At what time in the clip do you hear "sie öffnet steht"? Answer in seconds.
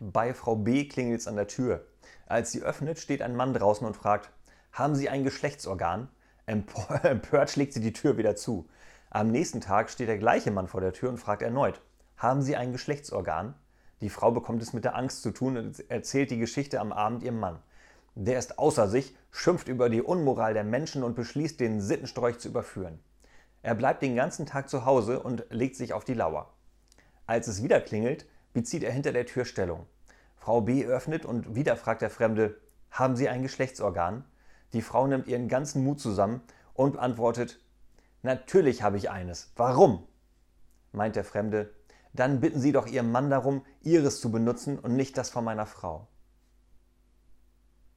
2.52-3.20